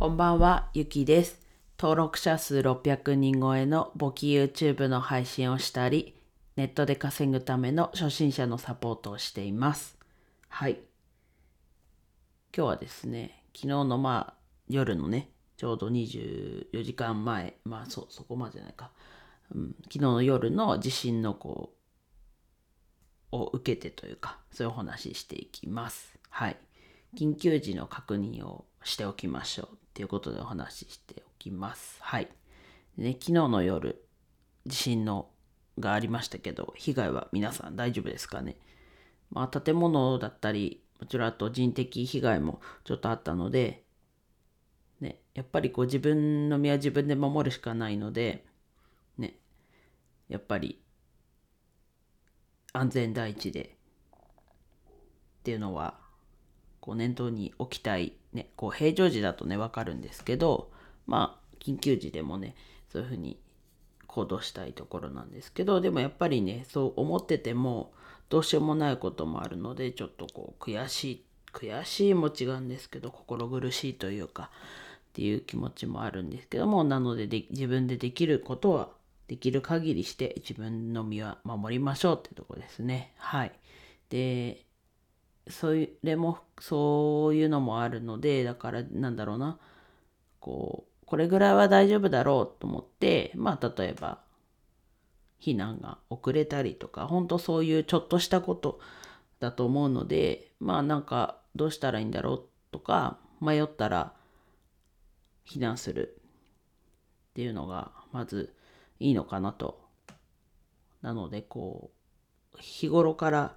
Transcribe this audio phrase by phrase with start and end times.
[0.00, 1.38] こんばんは、ゆきです。
[1.78, 6.16] 登録者数600人超えの簿記 YouTube の配信をしたり、
[6.56, 9.98] ネットで稼ぐための初心者のサポートをしています。
[10.48, 10.78] はい。
[12.56, 14.34] 今日はですね、昨日のまあ
[14.70, 15.28] 夜のね、
[15.58, 18.92] ちょうど24時間前、まあそ、そこまでじゃないか、
[19.54, 21.74] うん、昨日の夜の地震のこ
[23.32, 26.18] う、を受けてというか、そういうお話ししていきます。
[26.30, 26.56] はい。
[27.16, 31.98] 緊急時の確認をしておきましょうっていうことでお話ししておきます。
[32.00, 32.28] はい。
[32.96, 34.04] ね、昨日の夜、
[34.66, 35.30] 地震の
[35.78, 38.56] がありましたけど、被害は皆さん大丈夫ですかね？
[39.30, 43.84] まあ、建物だったり、もちろんあと人的被害もちょっとあったので、
[45.00, 48.44] ね、やっぱりこう自分の身は自分で守るしかないので、
[49.16, 49.38] ね、
[50.28, 50.82] やっぱり
[52.72, 53.76] 安全第一で
[55.38, 55.99] っていうのは
[56.80, 60.70] こう念頭に置きたい、ね、こう平常時だとね、わかるんですけど、
[61.06, 62.54] まあ、緊急時でもね、
[62.90, 63.38] そういうふうに
[64.06, 67.92] 行動したいところなんですけど、でもやっぱりね、そう思ってても、
[68.28, 74.50] どうしようもないこともあるので、ちょっとこう、悔しい、悔しいも違うんですけど、心苦しいというか、
[75.10, 78.90] っていう気持ちもあるんですけども、なのでで自分でできることは、
[79.26, 83.12] できる限りして自分の身は守りましょうってとこですね。
[83.16, 83.52] はい。
[84.08, 84.64] で、
[85.50, 89.58] それもそういうのもあるのでだからなんだろうな
[90.40, 94.20] こうこれぐらいは大丈夫だろうと思ってまあ例えば
[95.40, 98.80] 避難が遅れたりとか本当そういうちょっとしたこと
[99.40, 104.12] だと思うのでまあなんかどうしたらいいんだろうとか迷ったら
[105.46, 106.20] 避難する
[107.30, 108.54] っていうのがまず
[108.98, 109.80] いいのかなと。
[111.00, 111.90] なのでこ
[112.54, 113.56] う日頃から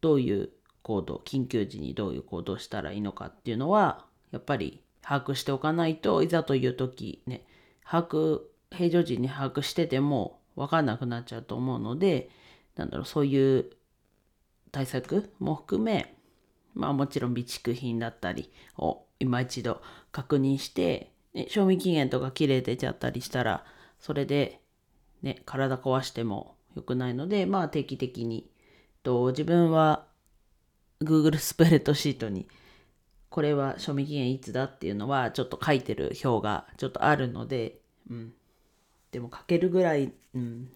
[0.00, 0.50] どういう
[0.86, 7.44] 行動緊急時にどういう行動したらいいのかっていうのはやっぱり把握しておかないといざという時ね
[7.84, 12.30] 把握平常時に把握してても分かんなくなっちゃうと思うので
[12.76, 13.66] なんだろうそういう
[14.70, 16.14] 対策も含め
[16.74, 23.64] まあもちろん備蓄品だったりを今一度確認して、ね、賞味期限とか切れてちゃったりしたら
[23.98, 24.60] それで
[25.22, 28.48] ね体壊しても良くないのでまあ定期的に
[29.02, 30.06] と自分は
[31.02, 32.48] Google スプレッドシートに
[33.36, 38.32] これは賞味期限いつだっていうのはちょっと書いてる表がちょっとあるので、うん。
[39.10, 40.70] でも書けるぐらい、うん。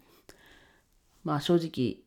[1.25, 2.05] まあ正直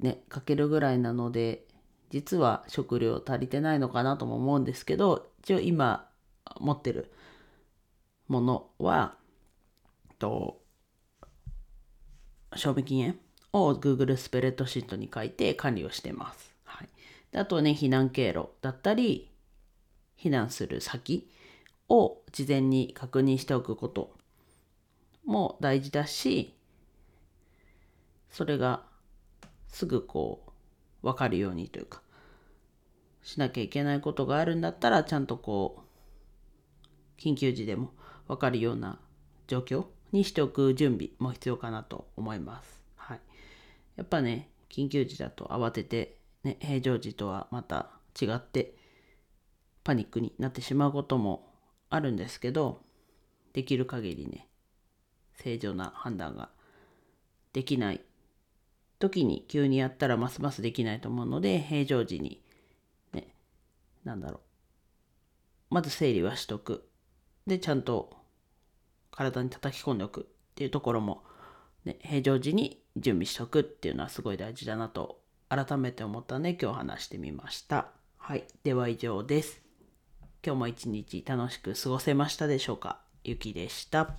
[0.00, 1.64] ね、書けるぐらいなので、
[2.10, 6.06] 実は食料足りてないのかなとも思うんですけど、一応今
[6.60, 7.10] 持ってる
[8.28, 9.16] ものは、
[10.18, 10.60] と、
[12.54, 13.18] 賞味期限
[13.54, 16.54] を Google スプレッドシートに書いて管理をしてます。
[16.64, 16.88] はい
[17.36, 19.30] あとね、避難経路だったり、
[20.18, 21.28] 避難する先
[21.88, 24.16] を事前に確認しておくこと
[25.24, 26.54] も大事だし、
[28.30, 28.84] それが
[29.68, 30.44] すぐこ
[31.02, 32.00] う、わかるようにというか、
[33.22, 35.84] しなきゃいけないことがあるんだったら、ちゃんとこ
[37.18, 37.92] う、緊急時でも
[38.28, 38.98] わかるような
[39.46, 42.82] 状況にしておく準備も必要かなと思います。
[42.96, 43.20] はい。
[43.96, 46.15] やっぱね、緊急時だと慌てて
[46.46, 47.90] ね、平常時とはまた
[48.20, 48.76] 違って
[49.82, 51.52] パニックになってしまうことも
[51.90, 52.82] あるんですけど
[53.52, 54.46] できる限りね
[55.34, 56.50] 正常な判断が
[57.52, 58.00] できない
[59.00, 62.40] 時に急にやったらますますできないと思うので平常時に
[63.12, 63.34] ね
[64.04, 64.40] なんだろ
[65.70, 66.88] うまず整理はしとく。
[67.44, 68.16] でちゃんと
[69.10, 70.24] 体に叩き込んでおくっ
[70.54, 71.24] ていうところも、
[71.84, 77.88] ね、平常時に準備しとくっていうのはすごい大事だなと改めて思ったので今日話してみました。
[78.18, 78.44] はい。
[78.64, 79.62] では以上です。
[80.44, 83.00] 今日も一日楽しく過ごせましたでしょうか？
[83.24, 84.14] ゆきでした。